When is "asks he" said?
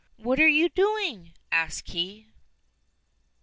1.51-2.25